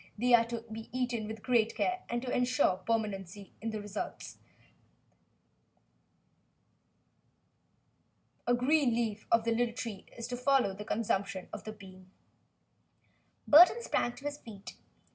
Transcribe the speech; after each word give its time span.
They 0.17 0.33
are 0.33 0.45
to 0.45 0.61
be 0.71 0.89
eaten 0.91 1.27
with 1.27 1.43
great 1.43 1.75
care, 1.75 2.01
and 2.09 2.23
to 2.23 2.35
ensure 2.35 2.77
permanency 2.77 3.53
in 3.61 3.69
the 3.69 3.79
results, 3.79 4.39
a 8.47 8.55
green 8.55 8.95
leaf 8.95 9.27
of 9.31 9.43
the 9.43 9.51
little 9.51 9.75
tree 9.75 10.07
is 10.17 10.27
to 10.29 10.37
follow 10.37 10.73
the 10.73 10.85
consumption 10.85 11.49
of 11.53 11.65
the 11.65 11.71
bean." 11.71 12.09
Burton 13.47 13.83
sprang 13.83 14.15
to 14.15 14.25
his 14.25 14.39
feet. 14.39 14.73